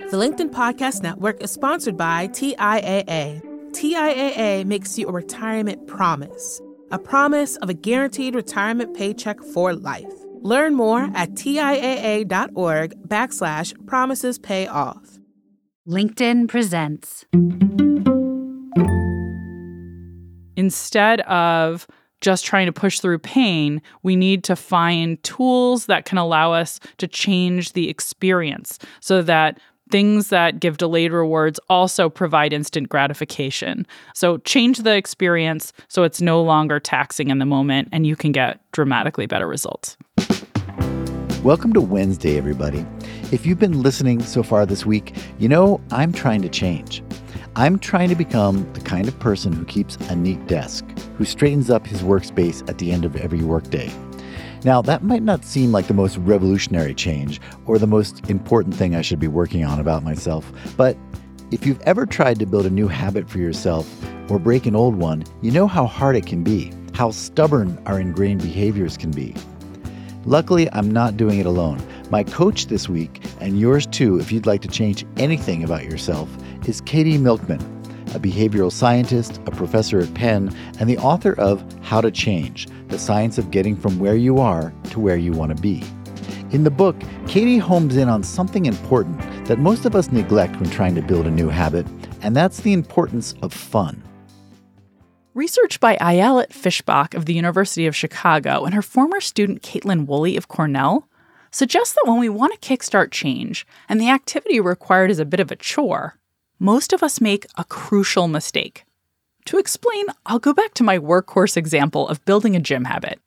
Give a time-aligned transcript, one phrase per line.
[0.00, 3.40] The LinkedIn Podcast Network is sponsored by TIAA.
[3.70, 10.12] TIAA makes you a retirement promise, a promise of a guaranteed retirement paycheck for life.
[10.40, 15.20] Learn more at TIAA.org backslash promises pay off.
[15.88, 17.24] LinkedIn presents.
[20.56, 21.86] Instead of
[22.20, 26.80] just trying to push through pain, we need to find tools that can allow us
[26.96, 29.60] to change the experience so that
[29.94, 33.86] things that give delayed rewards also provide instant gratification.
[34.12, 38.32] So change the experience so it's no longer taxing in the moment and you can
[38.32, 39.96] get dramatically better results.
[41.44, 42.84] Welcome to Wednesday, everybody.
[43.30, 47.04] If you've been listening so far this week, you know I'm trying to change.
[47.54, 50.84] I'm trying to become the kind of person who keeps a neat desk,
[51.18, 53.92] who straightens up his workspace at the end of every workday.
[54.64, 58.94] Now, that might not seem like the most revolutionary change or the most important thing
[58.94, 60.96] I should be working on about myself, but
[61.50, 63.86] if you've ever tried to build a new habit for yourself
[64.30, 68.00] or break an old one, you know how hard it can be, how stubborn our
[68.00, 69.34] ingrained behaviors can be.
[70.24, 71.86] Luckily, I'm not doing it alone.
[72.08, 76.30] My coach this week, and yours too, if you'd like to change anything about yourself,
[76.66, 77.60] is Katy Milkman,
[78.14, 81.62] a behavioral scientist, a professor at Penn, and the author of
[81.94, 85.56] How to Change The Science of Getting from Where You Are to Where You Want
[85.56, 85.80] to Be.
[86.50, 90.68] In the book, Katy homes in on something important that most of us neglect when
[90.70, 91.86] trying to build a new habit,
[92.20, 94.02] and that's the importance of fun.
[95.34, 100.36] Research by Ayelet Fishbach of the University of Chicago and her former student Kaitlin Woolley
[100.36, 101.08] of Cornell
[101.52, 105.38] suggests that when we want to kickstart change and the activity required is a bit
[105.38, 106.18] of a chore,
[106.58, 108.84] most of us make a crucial mistake.
[109.46, 113.20] To explain, I'll go back to my workhorse example of building a gym habit.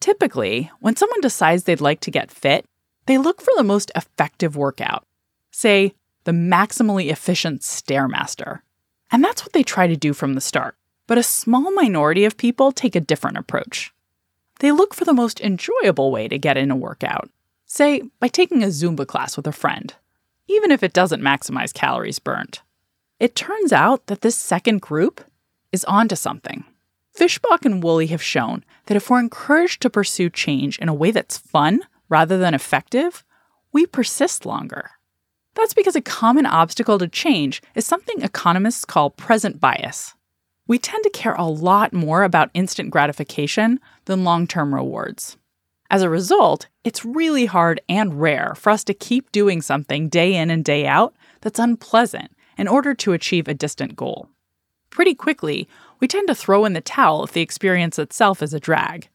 [0.00, 2.66] Typically, when someone decides they'd like to get fit,
[3.06, 5.06] they look for the most effective workout,
[5.52, 5.94] say,
[6.24, 8.60] the maximally efficient Stairmaster.
[9.12, 10.76] And that's what they try to do from the start.
[11.06, 13.92] But a small minority of people take a different approach.
[14.60, 17.28] They look for the most enjoyable way to get in a workout,
[17.66, 19.94] say by taking a Zumba class with a friend,
[20.48, 22.62] even if it doesn't maximize calories burnt.
[23.20, 25.24] It turns out that this second group
[25.74, 26.64] is onto something.
[27.14, 31.10] Fishbach and Woolley have shown that if we're encouraged to pursue change in a way
[31.10, 33.22] that's fun rather than effective,
[33.72, 34.92] we persist longer.
[35.54, 40.14] That's because a common obstacle to change is something economists call present bias
[40.66, 45.36] we tend to care a lot more about instant gratification than long term rewards.
[45.90, 50.34] As a result, it's really hard and rare for us to keep doing something day
[50.34, 54.28] in and day out that's unpleasant in order to achieve a distant goal.
[54.94, 55.68] Pretty quickly,
[55.98, 59.08] we tend to throw in the towel if the experience itself is a drag.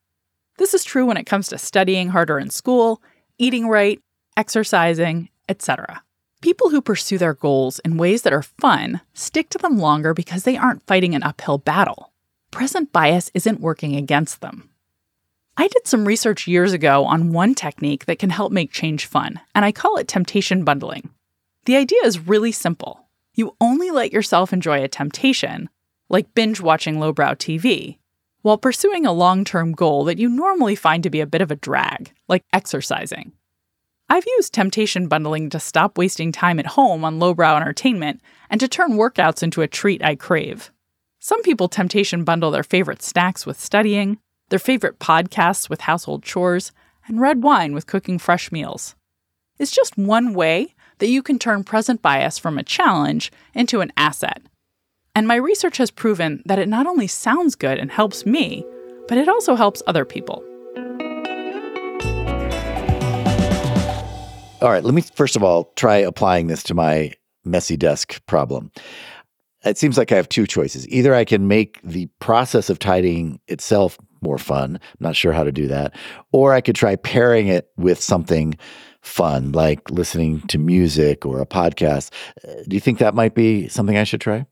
[0.58, 3.02] This is true when it comes to studying harder in school,
[3.38, 4.02] eating right,
[4.36, 6.04] exercising, etc.
[6.42, 10.44] People who pursue their goals in ways that are fun stick to them longer because
[10.44, 12.12] they aren't fighting an uphill battle.
[12.52, 14.70] Present bias isn't working against them.
[15.56, 19.40] I did some research years ago on one technique that can help make change fun,
[19.56, 21.10] and I call it temptation bundling.
[21.64, 23.06] The idea is really simple.
[23.34, 25.70] You only let yourself enjoy a temptation,
[26.10, 27.98] like binge watching lowbrow TV,
[28.42, 31.52] while pursuing a long term goal that you normally find to be a bit of
[31.52, 33.34] a drag, like exercising.
[34.10, 38.68] I've used temptation bundling to stop wasting time at home on lowbrow entertainment and to
[38.68, 40.72] turn workouts into a treat I crave.
[41.20, 44.18] Some people temptation bundle their favorite snacks with studying,
[44.50, 46.72] their favorite podcasts with household chores,
[47.08, 48.96] and red wine with cooking fresh meals.
[49.60, 53.92] It's just one way that you can turn present bias from a challenge into an
[53.98, 54.42] asset.
[55.16, 58.64] And my research has proven that it not only sounds good and helps me,
[59.08, 60.44] but it also helps other people.
[64.62, 67.14] All right, let me first of all try applying this to my
[67.46, 68.72] messy desk problem.
[69.66, 70.88] It seems like I have two choices.
[70.90, 74.76] Either I can make the process of tidying itself more fun.
[74.76, 75.96] I'm not sure how to do that.
[76.32, 78.58] Or I could try pairing it with something
[79.02, 82.12] fun, like listening to music or a podcast.
[82.48, 84.46] Uh, do you think that might be something I should try?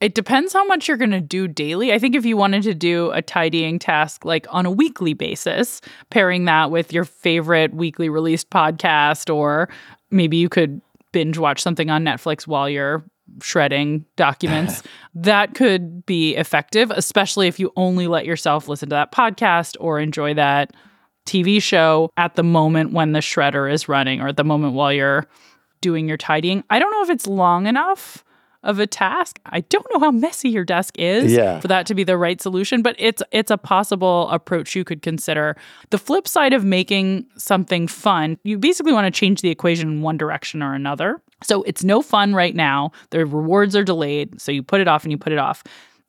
[0.00, 1.92] It depends how much you're going to do daily.
[1.92, 5.82] I think if you wanted to do a tidying task like on a weekly basis,
[6.08, 9.68] pairing that with your favorite weekly released podcast, or
[10.10, 10.80] maybe you could
[11.12, 13.04] binge watch something on Netflix while you're
[13.42, 14.82] shredding documents,
[15.14, 20.00] that could be effective, especially if you only let yourself listen to that podcast or
[20.00, 20.72] enjoy that
[21.30, 24.92] TV show at the moment when the shredder is running or at the moment while
[24.92, 25.26] you're
[25.80, 26.64] doing your tidying.
[26.70, 28.24] I don't know if it's long enough
[28.62, 29.40] of a task.
[29.46, 31.60] I don't know how messy your desk is yeah.
[31.60, 35.02] for that to be the right solution, but it's it's a possible approach you could
[35.02, 35.56] consider.
[35.90, 40.02] The flip side of making something fun, you basically want to change the equation in
[40.02, 41.22] one direction or another.
[41.42, 42.92] So it's no fun right now.
[43.10, 44.40] The rewards are delayed.
[44.40, 45.62] So you put it off and you put it off.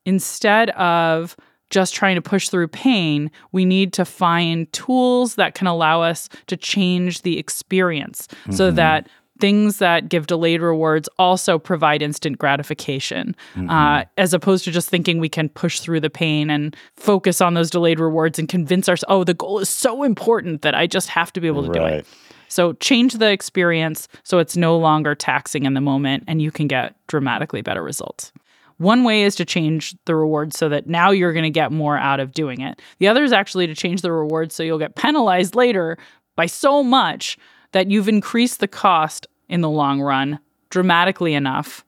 [0.05, 1.37] Instead of
[1.71, 6.29] just trying to push through pain, we need to find tools that can allow us
[6.47, 8.51] to change the experience mm-hmm.
[8.51, 9.07] so that
[9.39, 13.69] things that give delayed rewards also provide instant gratification, mm-hmm.
[13.69, 17.55] uh, as opposed to just thinking we can push through the pain and focus on
[17.55, 21.09] those delayed rewards and convince ourselves, oh, the goal is so important that I just
[21.09, 21.79] have to be able to right.
[21.79, 22.07] do it.
[22.47, 26.67] So change the experience so it's no longer taxing in the moment and you can
[26.67, 28.31] get dramatically better results.
[28.81, 31.99] One way is to change the reward so that now you're going to get more
[31.99, 32.81] out of doing it.
[32.97, 35.99] The other is actually to change the reward so you'll get penalized later
[36.35, 37.37] by so much
[37.73, 40.39] that you've increased the cost in the long run
[40.71, 41.85] dramatically enough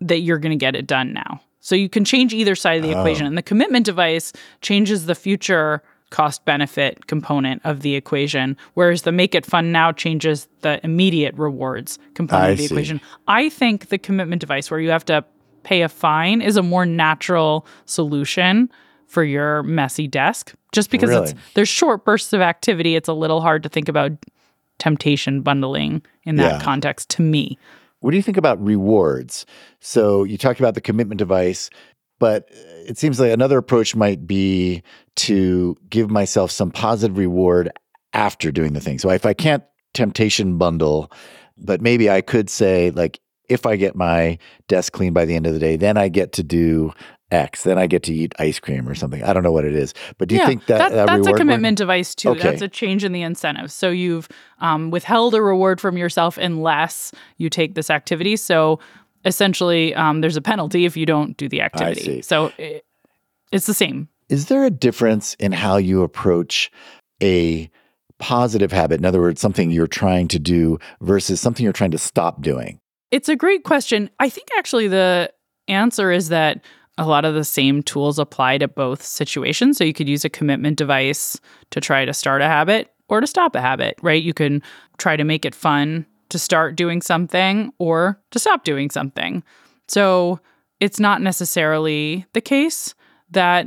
[0.00, 1.40] that you're going to get it done now.
[1.60, 2.98] So you can change either side of the oh.
[2.98, 3.24] equation.
[3.24, 5.80] And the commitment device changes the future
[6.10, 11.36] cost benefit component of the equation, whereas the make it fun now changes the immediate
[11.36, 12.74] rewards component I of the see.
[12.74, 13.00] equation.
[13.28, 15.24] I think the commitment device, where you have to
[15.64, 18.70] pay a fine is a more natural solution
[19.06, 21.30] for your messy desk just because really?
[21.30, 24.12] it's there's short bursts of activity it's a little hard to think about
[24.78, 26.60] temptation bundling in that yeah.
[26.60, 27.58] context to me
[28.00, 29.46] what do you think about rewards
[29.80, 31.70] so you talked about the commitment device
[32.18, 34.82] but it seems like another approach might be
[35.16, 37.70] to give myself some positive reward
[38.14, 39.62] after doing the thing so if i can't
[39.94, 41.12] temptation bundle
[41.58, 45.46] but maybe i could say like if I get my desk clean by the end
[45.46, 46.92] of the day, then I get to do
[47.30, 47.64] X.
[47.64, 49.22] Then I get to eat ice cream or something.
[49.22, 51.32] I don't know what it is, but do you yeah, think that, that that's a
[51.32, 52.30] commitment device too?
[52.30, 52.42] Okay.
[52.42, 53.72] That's a change in the incentive.
[53.72, 54.28] So you've
[54.60, 58.36] um, withheld a reward from yourself unless you take this activity.
[58.36, 58.80] So
[59.24, 62.22] essentially, um, there's a penalty if you don't do the activity.
[62.22, 62.84] So it,
[63.50, 64.08] it's the same.
[64.28, 66.70] Is there a difference in how you approach
[67.22, 67.70] a
[68.18, 68.98] positive habit?
[68.98, 72.78] In other words, something you're trying to do versus something you're trying to stop doing?
[73.12, 74.10] It's a great question.
[74.18, 75.32] I think actually the
[75.68, 76.64] answer is that
[76.96, 79.76] a lot of the same tools apply to both situations.
[79.76, 81.38] So you could use a commitment device
[81.70, 84.22] to try to start a habit or to stop a habit, right?
[84.22, 84.62] You can
[84.96, 89.42] try to make it fun to start doing something or to stop doing something.
[89.88, 90.40] So
[90.80, 92.94] it's not necessarily the case
[93.30, 93.66] that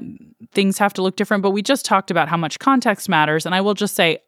[0.54, 3.46] things have to look different, but we just talked about how much context matters.
[3.46, 4.20] And I will just say,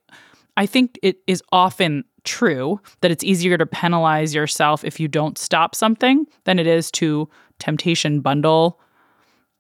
[0.58, 5.38] I think it is often true that it's easier to penalize yourself if you don't
[5.38, 7.28] stop something than it is to
[7.60, 8.80] temptation bundle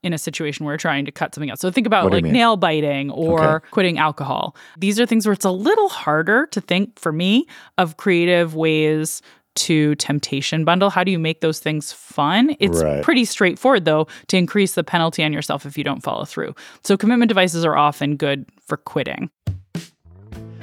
[0.03, 1.59] in a situation where you're trying to cut something out.
[1.59, 3.67] So think about like nail biting or okay.
[3.71, 4.55] quitting alcohol.
[4.77, 7.47] These are things where it's a little harder to think for me
[7.77, 9.21] of creative ways
[9.55, 10.91] to temptation bundle.
[10.91, 12.55] How do you make those things fun?
[12.59, 13.03] It's right.
[13.03, 16.53] pretty straightforward though to increase the penalty on yourself if you don't follow through.
[16.83, 19.31] So commitment devices are often good for quitting.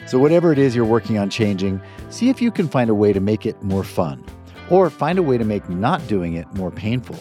[0.06, 1.80] So, whatever it is you're working on changing,
[2.10, 4.24] see if you can find a way to make it more fun,
[4.70, 7.18] or find a way to make not doing it more painful.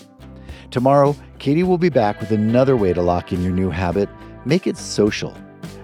[0.71, 4.09] Tomorrow, Katy will be back with another way to lock in your new habit
[4.45, 5.35] make it social.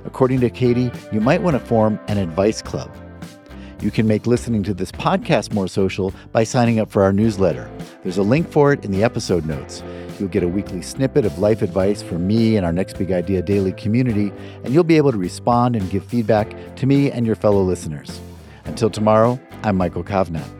[0.06, 2.94] According to Katy, you might want to form an advice club.
[3.81, 7.69] You can make listening to this podcast more social by signing up for our newsletter.
[8.04, 9.84] There's a link for it in the episode notes.
[10.19, 13.42] You'll get a weekly snippet of life advice from me and our Next Big Idea
[13.42, 14.33] daily community,
[14.63, 18.19] and you'll be able to respond and give feedback to me and your fellow listeners.
[18.66, 20.59] Until tomorrow, I'm Michael Kovnat.